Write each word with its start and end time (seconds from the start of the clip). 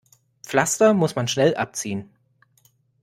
Pflaster 0.41 0.95
muss 0.95 1.15
man 1.15 1.27
schnell 1.27 1.53
abziehen. 1.55 2.09